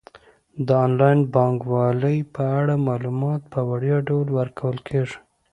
د 0.67 0.67
انلاین 0.85 1.19
بانکوالۍ 1.33 2.17
په 2.35 2.43
اړه 2.59 2.75
معلومات 2.87 3.41
په 3.53 3.59
وړیا 3.69 3.97
ډول 4.07 4.27
ورکول 4.39 4.77
کیږي. 4.87 5.17